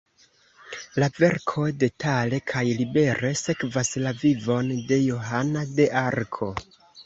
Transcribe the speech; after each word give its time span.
La 1.03 1.09
verko 1.17 1.65
detale 1.83 2.39
kaj 2.53 2.65
libere 2.81 3.33
sekvas 3.43 3.95
la 4.07 4.17
vivon 4.25 4.75
de 4.91 5.01
Johana 5.07 5.67
de 5.81 5.91
Arko. 6.07 6.55